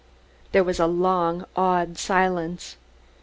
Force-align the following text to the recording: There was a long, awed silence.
There 0.51 0.63
was 0.63 0.79
a 0.79 0.87
long, 0.87 1.45
awed 1.55 1.95
silence. 1.99 2.75